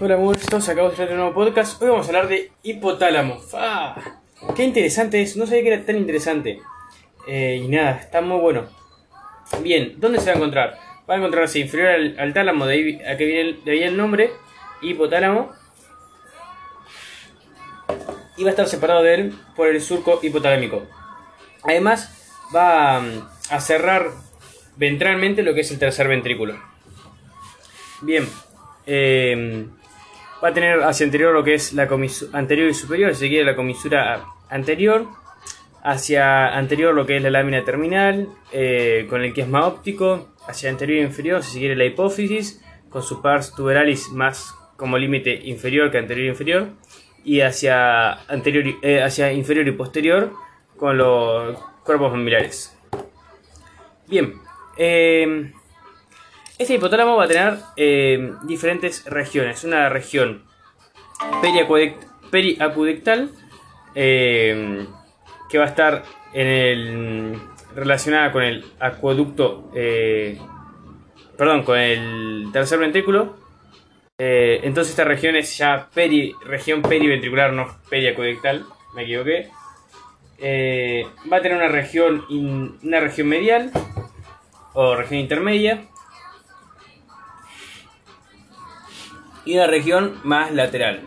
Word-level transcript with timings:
Hola, 0.00 0.16
estamos 0.30 0.68
acá 0.68 0.82
de 0.84 0.90
traer 0.90 1.10
un 1.10 1.16
nuevo 1.16 1.34
podcast. 1.34 1.82
Hoy 1.82 1.88
vamos 1.88 2.06
a 2.06 2.10
hablar 2.10 2.28
de 2.28 2.52
hipotálamo. 2.62 3.40
¡Ah! 3.52 4.20
¡Qué 4.54 4.62
interesante 4.62 5.20
es! 5.20 5.36
No 5.36 5.44
sabía 5.44 5.62
que 5.64 5.72
era 5.72 5.84
tan 5.84 5.96
interesante. 5.96 6.60
Eh, 7.26 7.62
y 7.64 7.66
nada, 7.66 7.96
está 7.96 8.20
muy 8.20 8.38
bueno. 8.38 8.68
Bien, 9.60 9.94
¿dónde 9.98 10.20
se 10.20 10.26
va 10.26 10.34
a 10.34 10.36
encontrar? 10.36 10.78
Va 11.10 11.14
a 11.14 11.16
encontrarse 11.16 11.58
inferior 11.58 11.88
al, 11.88 12.16
al 12.16 12.32
tálamo, 12.32 12.64
de 12.66 12.74
ahí 12.74 13.02
a 13.02 13.16
que 13.16 13.24
viene 13.24 13.40
el, 13.40 13.64
de 13.64 13.72
ahí 13.72 13.82
el 13.82 13.96
nombre, 13.96 14.30
hipotálamo. 14.82 15.50
Y 18.36 18.44
va 18.44 18.50
a 18.50 18.52
estar 18.52 18.68
separado 18.68 19.02
de 19.02 19.14
él 19.14 19.34
por 19.56 19.66
el 19.66 19.80
surco 19.80 20.20
hipotalámico. 20.22 20.86
Además, 21.64 22.38
va 22.54 23.00
mm, 23.00 23.28
a 23.50 23.60
cerrar 23.60 24.12
ventralmente 24.76 25.42
lo 25.42 25.54
que 25.54 25.62
es 25.62 25.70
el 25.72 25.80
tercer 25.80 26.06
ventrículo. 26.06 26.56
Bien, 28.02 28.28
eh, 28.86 29.66
va 30.42 30.48
a 30.48 30.52
tener 30.54 30.82
hacia 30.82 31.04
anterior 31.04 31.32
lo 31.32 31.44
que 31.44 31.54
es 31.54 31.72
la 31.72 31.88
comisura 31.88 32.38
anterior 32.38 32.68
y 32.68 32.74
superior, 32.74 33.14
si 33.14 33.28
quiere 33.28 33.44
la 33.44 33.56
comisura 33.56 34.24
anterior, 34.48 35.06
hacia 35.82 36.56
anterior 36.56 36.94
lo 36.94 37.06
que 37.06 37.16
es 37.16 37.22
la 37.22 37.30
lámina 37.30 37.64
terminal, 37.64 38.28
eh, 38.52 39.06
con 39.08 39.22
el 39.22 39.32
quiasma 39.32 39.66
óptico, 39.66 40.28
hacia 40.46 40.70
anterior 40.70 41.00
e 41.00 41.02
inferior, 41.02 41.42
si 41.42 41.58
quiere 41.58 41.76
la 41.76 41.84
hipófisis, 41.84 42.62
con 42.88 43.02
su 43.02 43.20
pars 43.20 43.54
tuberalis 43.54 44.10
más 44.10 44.54
como 44.76 44.96
límite 44.96 45.34
inferior 45.44 45.90
que 45.90 45.98
anterior 45.98 46.26
e 46.26 46.30
inferior, 46.30 46.68
y 47.24 47.40
hacia, 47.40 48.12
anterior, 48.28 48.76
eh, 48.82 49.02
hacia 49.02 49.32
inferior 49.32 49.66
y 49.66 49.72
posterior 49.72 50.32
con 50.76 50.96
los 50.96 51.58
cuerpos 51.84 52.12
mamilares. 52.12 52.78
Bien, 54.06 54.34
eh, 54.76 55.52
este 56.58 56.74
hipotálamo 56.74 57.16
va 57.16 57.24
a 57.24 57.28
tener 57.28 57.58
eh, 57.76 58.32
diferentes 58.42 59.04
regiones. 59.04 59.62
Una 59.64 59.88
región 59.88 60.42
periacudental 62.30 63.30
eh, 63.94 64.86
que 65.48 65.58
va 65.58 65.64
a 65.64 65.68
estar 65.68 66.02
relacionada 67.74 68.32
con 68.32 68.42
el 68.42 68.64
acueducto, 68.80 69.70
eh, 69.74 70.38
perdón, 71.36 71.62
con 71.62 71.78
el 71.78 72.48
tercer 72.52 72.80
ventrículo. 72.80 73.36
Entonces 74.20 74.90
esta 74.90 75.04
región 75.04 75.36
es 75.36 75.56
ya 75.56 75.88
región 75.94 76.82
periventricular, 76.82 77.52
no 77.52 77.78
periacudental, 77.88 78.66
me 78.96 79.04
equivoqué. 79.04 79.48
Va 81.32 81.36
a 81.36 81.40
tener 81.40 81.56
una 81.56 81.68
región, 81.68 82.24
una 82.82 82.98
región 82.98 83.28
medial 83.28 83.70
o 84.74 84.96
región 84.96 85.20
intermedia 85.20 85.88
y 89.44 89.54
una 89.54 89.66
región 89.66 90.20
más 90.24 90.52
lateral. 90.52 91.02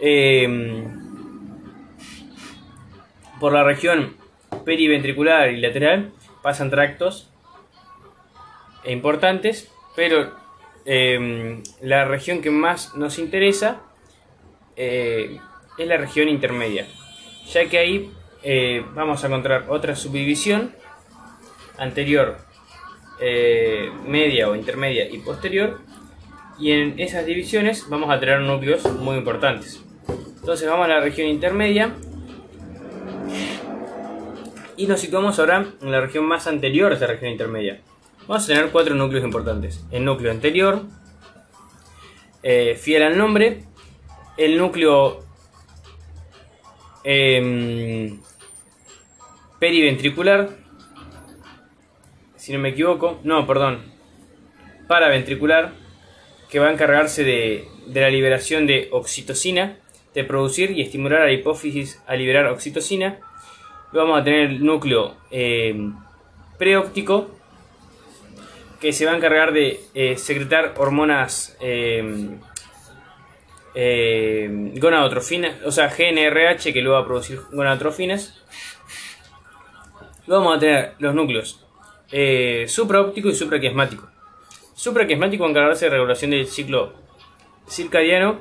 Eh, 0.00 0.86
por 3.38 3.52
la 3.52 3.64
región 3.64 4.16
periventricular 4.64 5.50
y 5.50 5.60
lateral 5.60 6.12
pasan 6.42 6.70
tractos 6.70 7.30
importantes, 8.84 9.70
pero 9.96 10.32
eh, 10.84 11.62
la 11.82 12.04
región 12.04 12.40
que 12.40 12.50
más 12.50 12.94
nos 12.94 13.18
interesa 13.18 13.82
eh, 14.76 15.38
es 15.78 15.86
la 15.86 15.96
región 15.96 16.28
intermedia, 16.28 16.86
ya 17.46 17.68
que 17.68 17.78
ahí 17.78 18.12
eh, 18.42 18.84
vamos 18.94 19.22
a 19.22 19.26
encontrar 19.26 19.66
otra 19.68 19.94
subdivisión 19.96 20.74
anterior, 21.76 22.38
eh, 23.20 23.90
media 24.06 24.48
o 24.48 24.54
intermedia 24.54 25.08
y 25.08 25.18
posterior, 25.18 25.80
y 26.58 26.72
en 26.72 26.98
esas 27.00 27.24
divisiones 27.26 27.86
vamos 27.88 28.10
a 28.10 28.20
tener 28.20 28.40
núcleos 28.40 28.84
muy 28.98 29.16
importantes. 29.16 29.82
Entonces 30.40 30.68
vamos 30.68 30.86
a 30.86 30.88
la 30.88 31.00
región 31.00 31.28
intermedia 31.28 31.94
y 34.76 34.86
nos 34.86 35.00
situamos 35.00 35.38
ahora 35.38 35.66
en 35.80 35.90
la 35.90 36.00
región 36.00 36.24
más 36.24 36.46
anterior 36.46 36.90
a 36.90 36.94
esta 36.94 37.06
región 37.06 37.30
intermedia. 37.30 37.80
Vamos 38.26 38.44
a 38.44 38.46
tener 38.46 38.70
cuatro 38.70 38.94
núcleos 38.94 39.24
importantes. 39.24 39.84
El 39.90 40.04
núcleo 40.04 40.30
anterior, 40.30 40.82
eh, 42.42 42.78
fiel 42.80 43.02
al 43.02 43.18
nombre, 43.18 43.64
el 44.36 44.56
núcleo 44.56 45.20
em, 47.04 48.20
periventricular, 49.58 50.48
si 52.40 52.54
no 52.54 52.58
me 52.58 52.70
equivoco, 52.70 53.20
no, 53.22 53.46
perdón, 53.46 53.82
paraventricular, 54.88 55.72
que 56.48 56.58
va 56.58 56.68
a 56.68 56.72
encargarse 56.72 57.22
de, 57.22 57.68
de 57.86 58.00
la 58.00 58.08
liberación 58.08 58.66
de 58.66 58.88
oxitocina, 58.92 59.76
de 60.14 60.24
producir 60.24 60.70
y 60.70 60.80
estimular 60.80 61.20
a 61.20 61.26
la 61.26 61.32
hipófisis 61.32 62.02
a 62.06 62.16
liberar 62.16 62.46
oxitocina. 62.46 63.18
Vamos 63.92 64.18
a 64.18 64.24
tener 64.24 64.48
el 64.48 64.64
núcleo 64.64 65.16
eh, 65.30 65.90
preóptico, 66.56 67.30
que 68.80 68.94
se 68.94 69.04
va 69.04 69.12
a 69.12 69.16
encargar 69.16 69.52
de 69.52 69.78
eh, 69.92 70.16
secretar 70.16 70.72
hormonas 70.78 71.58
eh, 71.60 72.30
eh, 73.74 74.72
gonadotrofinas, 74.76 75.62
o 75.66 75.70
sea, 75.70 75.88
GNRH 75.88 76.72
que 76.72 76.80
luego 76.80 76.96
va 76.96 77.02
a 77.02 77.06
producir 77.06 77.38
gonadotrofinas. 77.52 78.42
Luego 80.26 80.44
vamos 80.44 80.56
a 80.56 80.60
tener 80.60 80.94
los 81.00 81.14
núcleos 81.14 81.59
eh, 82.12 82.64
supraóptico 82.68 83.28
y 83.28 83.34
supraquiasmático. 83.34 84.08
Supraquiasmático 84.74 85.42
va 85.42 85.48
a 85.48 85.50
encargarse 85.50 85.84
de 85.86 85.90
regulación 85.90 86.30
del 86.32 86.46
ciclo 86.46 86.92
circadiano. 87.68 88.40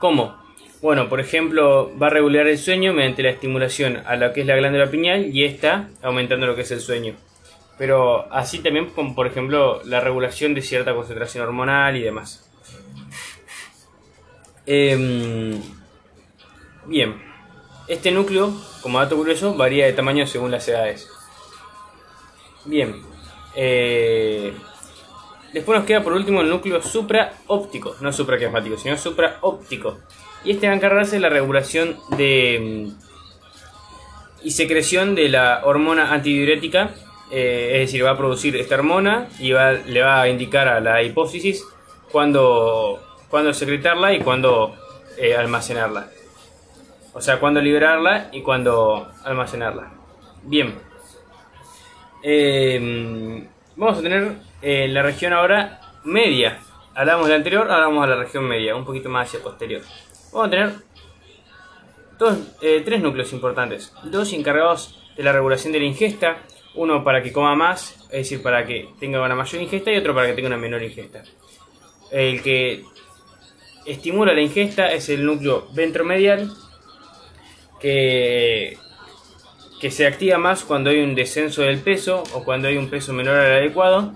¿Cómo? 0.00 0.36
Bueno, 0.82 1.08
por 1.08 1.20
ejemplo, 1.20 1.90
va 1.98 2.08
a 2.08 2.10
regular 2.10 2.46
el 2.46 2.58
sueño 2.58 2.92
mediante 2.92 3.22
la 3.22 3.30
estimulación 3.30 4.02
a 4.04 4.16
lo 4.16 4.32
que 4.32 4.42
es 4.42 4.46
la 4.46 4.56
glándula 4.56 4.90
pineal 4.90 5.34
y 5.34 5.44
esta 5.44 5.88
aumentando 6.02 6.46
lo 6.46 6.54
que 6.54 6.62
es 6.62 6.70
el 6.72 6.80
sueño. 6.80 7.14
Pero 7.78 8.30
así 8.30 8.58
también 8.58 8.90
como 8.90 9.14
por 9.14 9.26
ejemplo 9.26 9.80
la 9.84 10.00
regulación 10.00 10.52
de 10.54 10.60
cierta 10.60 10.94
concentración 10.94 11.44
hormonal 11.44 11.96
y 11.96 12.02
demás. 12.02 12.50
Em, 14.66 15.60
bien, 16.86 17.22
este 17.88 18.10
núcleo, 18.10 18.52
como 18.82 18.98
dato 18.98 19.16
curioso, 19.16 19.54
varía 19.54 19.86
de 19.86 19.92
tamaño 19.92 20.26
según 20.26 20.50
las 20.50 20.68
edades. 20.68 21.08
Bien, 22.64 23.02
eh, 23.54 24.54
después 25.52 25.78
nos 25.78 25.86
queda 25.86 26.02
por 26.02 26.12
último 26.14 26.40
el 26.40 26.48
núcleo 26.48 26.80
supraóptico, 26.82 27.94
no 28.00 28.12
supraquiasmático, 28.12 28.76
sino 28.78 28.96
supraóptico. 28.96 29.98
Y 30.44 30.52
este 30.52 30.66
va 30.66 30.72
a 30.72 30.76
encargarse 30.76 31.16
de 31.16 31.20
la 31.20 31.28
regulación 31.28 31.96
de 32.16 32.92
mm, 32.92 34.46
y 34.46 34.50
secreción 34.50 35.14
de 35.14 35.28
la 35.28 35.62
hormona 35.64 36.12
antidiurética, 36.12 36.90
eh, 37.30 37.70
es 37.74 37.80
decir, 37.88 38.04
va 38.04 38.10
a 38.10 38.16
producir 38.18 38.56
esta 38.56 38.74
hormona 38.76 39.28
y 39.38 39.52
va- 39.52 39.72
le 39.72 40.02
va 40.02 40.20
a 40.22 40.28
indicar 40.28 40.68
a 40.68 40.80
la 40.80 41.02
hipófisis 41.02 41.64
cuándo, 42.12 43.02
cuándo 43.30 43.52
secretarla 43.54 44.12
y 44.14 44.20
cuándo 44.20 44.74
eh, 45.16 45.34
almacenarla. 45.36 46.08
O 47.14 47.20
sea, 47.20 47.38
cuándo 47.38 47.60
liberarla 47.60 48.28
y 48.32 48.42
cuándo 48.42 49.08
almacenarla. 49.24 49.92
Bien. 50.42 50.74
Eh, 52.26 53.46
vamos 53.76 53.98
a 53.98 54.02
tener 54.02 54.36
eh, 54.62 54.88
la 54.88 55.02
región 55.02 55.34
ahora 55.34 55.78
media. 56.04 56.58
Hablamos 56.94 57.26
de 57.26 57.32
la 57.32 57.36
anterior, 57.36 57.70
ahora 57.70 57.86
vamos 57.86 58.04
a 58.04 58.06
la 58.06 58.16
región 58.16 58.44
media, 58.44 58.74
un 58.74 58.86
poquito 58.86 59.10
más 59.10 59.28
hacia 59.28 59.42
posterior. 59.42 59.82
Vamos 60.32 60.48
a 60.48 60.50
tener 60.50 60.72
dos, 62.18 62.38
eh, 62.62 62.80
tres 62.82 63.02
núcleos 63.02 63.30
importantes. 63.34 63.92
Dos 64.04 64.32
encargados 64.32 64.98
de 65.18 65.22
la 65.22 65.32
regulación 65.32 65.74
de 65.74 65.80
la 65.80 65.84
ingesta. 65.84 66.38
Uno 66.74 67.04
para 67.04 67.22
que 67.22 67.30
coma 67.30 67.54
más, 67.54 67.94
es 68.04 68.30
decir, 68.30 68.42
para 68.42 68.64
que 68.64 68.88
tenga 68.98 69.22
una 69.22 69.34
mayor 69.34 69.60
ingesta, 69.60 69.92
y 69.92 69.98
otro 69.98 70.14
para 70.14 70.28
que 70.28 70.32
tenga 70.32 70.48
una 70.48 70.56
menor 70.56 70.82
ingesta. 70.82 71.22
El 72.10 72.42
que 72.42 72.84
estimula 73.84 74.32
la 74.32 74.40
ingesta 74.40 74.90
es 74.92 75.10
el 75.10 75.26
núcleo 75.26 75.68
ventromedial, 75.74 76.50
que, 77.80 78.78
que 79.84 79.90
se 79.90 80.06
activa 80.06 80.38
más 80.38 80.64
cuando 80.64 80.88
hay 80.88 81.02
un 81.02 81.14
descenso 81.14 81.60
del 81.60 81.78
peso 81.78 82.24
o 82.32 82.42
cuando 82.42 82.68
hay 82.68 82.78
un 82.78 82.88
peso 82.88 83.12
menor 83.12 83.36
al 83.36 83.52
adecuado, 83.52 84.14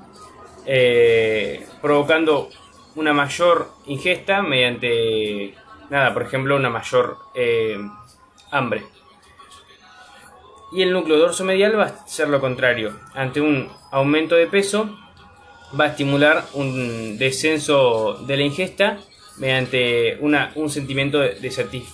eh, 0.65 1.67
provocando 1.83 2.49
una 2.97 3.13
mayor 3.13 3.69
ingesta 3.85 4.41
mediante, 4.41 5.53
nada, 5.91 6.15
por 6.15 6.23
ejemplo, 6.23 6.57
una 6.57 6.71
mayor 6.71 7.19
eh, 7.35 7.79
hambre. 8.51 8.87
Y 10.73 10.81
el 10.81 10.91
núcleo 10.91 11.19
dorsomedial 11.19 11.79
va 11.79 11.85
a 11.85 12.09
ser 12.09 12.31
lo 12.31 12.41
contrario. 12.41 12.99
Ante 13.13 13.43
un 13.43 13.69
aumento 13.91 14.37
de 14.37 14.47
peso, 14.47 14.99
va 15.79 15.85
a 15.85 15.89
estimular 15.89 16.47
un 16.55 17.19
descenso 17.19 18.15
de 18.27 18.39
la 18.39 18.43
ingesta 18.43 19.01
mediante 19.37 20.17
una, 20.23 20.51
un 20.55 20.71
sentimiento 20.71 21.19
de, 21.19 21.35
de 21.35 21.51
satis- 21.51 21.93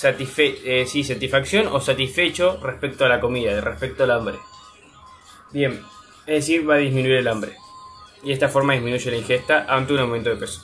satisfe- 0.00 0.58
eh, 0.64 0.84
sí, 0.86 1.04
satisfacción 1.04 1.68
o 1.68 1.80
satisfecho 1.80 2.58
respecto 2.62 3.04
a 3.04 3.08
la 3.08 3.20
comida, 3.20 3.60
respecto 3.60 4.04
al 4.04 4.10
hambre. 4.10 4.36
Bien, 5.52 5.80
es 6.26 6.34
decir, 6.46 6.68
va 6.68 6.74
a 6.74 6.78
disminuir 6.78 7.16
el 7.16 7.28
hambre. 7.28 7.52
y 8.22 8.28
de 8.28 8.32
esta 8.32 8.48
forma 8.48 8.72
disminuye 8.72 9.10
la 9.10 9.16
ingesta 9.18 9.66
ante 9.68 9.92
un 9.92 10.00
aumento 10.00 10.30
de 10.30 10.36
peso. 10.36 10.60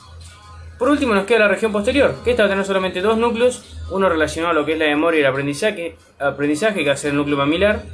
Por 0.79 0.89
último 0.89 1.15
nos 1.15 1.27
queda 1.27 1.41
la 1.41 1.49
región 1.49 1.71
posterior, 1.71 2.17
que 2.25 2.33
esta 2.33 2.43
va 2.43 2.47
a 2.49 2.51
tener 2.51 2.65
solamente 2.65 3.01
dos 3.01 3.17
núcleos, 3.17 3.63
uno 3.91 4.09
relacionado 4.09 4.51
a 4.51 4.55
lo 4.55 4.65
que 4.67 4.73
es 4.73 4.79
la 4.79 4.87
memoria 4.87 5.19
y 5.19 5.21
el 5.21 5.27
aprendizaje, 5.29 5.97
aprendizaje 6.19 6.81
que 6.81 6.87
va 6.89 6.95
a 6.95 6.97
ser 6.97 7.11
el 7.11 7.19
núcleo 7.19 7.37
mamilar, 7.37 7.85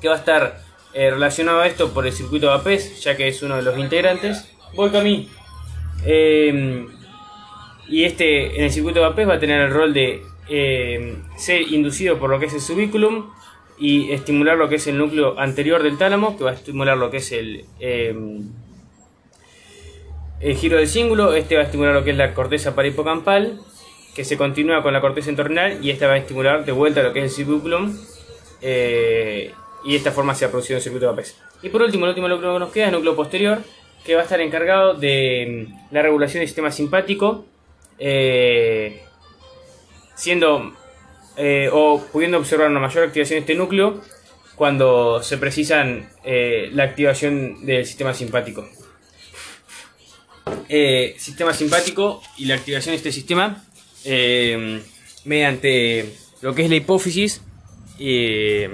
que 0.00 0.08
va 0.08 0.14
a 0.14 0.18
estar 0.18 0.60
eh, 0.94 1.10
relacionado 1.10 1.60
a 1.60 1.66
esto 1.68 1.90
por 1.90 2.06
el 2.06 2.12
circuito 2.12 2.48
de 2.48 2.54
APES, 2.54 3.00
ya 3.04 3.16
que 3.16 3.28
es 3.28 3.40
uno 3.42 3.56
de 3.56 3.62
los 3.62 3.78
integrantes. 3.78 4.50
Voy 4.74 4.90
camino. 4.90 5.28
Eh, 6.04 6.86
y 7.88 8.04
este 8.04 8.56
en 8.56 8.64
el 8.64 8.72
circuito 8.72 8.98
de 9.00 9.06
APES 9.06 9.28
va 9.28 9.34
a 9.34 9.38
tener 9.38 9.60
el 9.60 9.70
rol 9.72 9.92
de 9.94 10.22
eh, 10.48 11.16
ser 11.36 11.62
inducido 11.62 12.18
por 12.18 12.30
lo 12.30 12.38
que 12.38 12.46
es 12.46 12.54
el 12.54 12.60
subiculum 12.60 13.30
y 13.78 14.10
estimular 14.12 14.56
lo 14.56 14.68
que 14.68 14.76
es 14.76 14.86
el 14.86 14.98
núcleo 14.98 15.38
anterior 15.38 15.82
del 15.82 15.98
tálamo, 15.98 16.36
que 16.36 16.44
va 16.44 16.50
a 16.50 16.54
estimular 16.54 16.96
lo 16.96 17.10
que 17.10 17.18
es 17.18 17.32
el, 17.32 17.64
el 17.78 18.46
giro 20.56 20.78
del 20.78 20.88
cíngulo. 20.88 21.34
Este 21.34 21.54
va 21.54 21.62
a 21.62 21.64
estimular 21.64 21.94
lo 21.94 22.04
que 22.04 22.10
es 22.10 22.16
la 22.16 22.34
corteza 22.34 22.74
paripocampal, 22.74 23.60
que 24.14 24.24
se 24.24 24.36
continúa 24.36 24.82
con 24.82 24.92
la 24.92 25.00
corteza 25.00 25.30
entornal 25.30 25.78
y 25.84 25.90
esta 25.90 26.08
va 26.08 26.14
a 26.14 26.18
estimular 26.18 26.64
de 26.64 26.72
vuelta 26.72 27.02
lo 27.02 27.12
que 27.12 27.24
es 27.24 27.38
el 27.38 27.44
subiculum 27.46 27.96
y 29.84 29.92
de 29.92 29.96
esta 29.96 30.12
forma 30.12 30.34
se 30.34 30.44
ha 30.44 30.50
producido 30.50 30.78
un 30.78 30.82
circuito 30.82 31.06
de 31.06 31.12
APES. 31.12 31.36
Y 31.62 31.68
por 31.68 31.82
último, 31.82 32.04
el 32.04 32.10
último 32.10 32.28
núcleo 32.28 32.54
que 32.54 32.58
nos 32.60 32.72
queda 32.72 32.84
es 32.84 32.88
el 32.88 32.94
núcleo 32.94 33.16
posterior, 33.16 33.58
que 34.04 34.14
va 34.14 34.20
a 34.20 34.24
estar 34.24 34.40
encargado 34.40 34.94
de 34.94 35.68
la 35.90 36.02
regulación 36.02 36.40
del 36.40 36.48
sistema 36.48 36.70
simpático, 36.70 37.44
eh, 37.98 39.02
siendo 40.18 40.74
eh, 41.36 41.70
o 41.72 42.04
pudiendo 42.12 42.38
observar 42.38 42.68
una 42.68 42.80
mayor 42.80 43.04
activación 43.04 43.36
de 43.36 43.40
este 43.40 43.54
núcleo 43.54 44.02
cuando 44.56 45.22
se 45.22 45.38
precisan 45.38 46.10
eh, 46.24 46.68
la 46.72 46.82
activación 46.82 47.64
del 47.64 47.86
sistema 47.86 48.12
simpático. 48.12 48.68
sistema 51.16 51.54
simpático 51.54 52.20
y 52.36 52.46
la 52.46 52.56
activación 52.56 52.92
de 52.92 52.96
este 52.96 53.12
sistema 53.12 53.64
mediante 55.24 56.12
lo 56.42 56.54
que 56.54 56.64
es 56.64 56.70
la 56.70 56.76
hipófisis 56.76 57.42
y, 57.98 58.64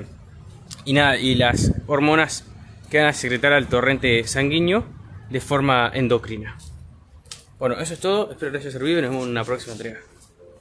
nada, 0.87 1.17
y 1.19 1.35
las 1.35 1.73
hormonas 1.87 2.45
que 2.91 2.99
van 2.99 3.07
a 3.09 3.13
secretar 3.13 3.53
al 3.53 3.69
torrente 3.69 4.25
sanguíneo 4.25 4.85
de 5.31 5.41
forma 5.41 5.91
endocrina. 5.93 6.57
Bueno, 7.59 7.81
eso 7.81 7.95
es 7.95 8.01
todo. 8.01 8.31
Espero 8.31 8.53
que 8.53 8.59
les 8.59 8.67
haya 8.67 8.73
servido 8.79 8.99
y 8.99 9.03
nos 9.03 9.11
vemos 9.11 9.25
en 9.25 9.31
una 9.31 9.45
próxima 9.45 9.73
entrega. 9.73 10.01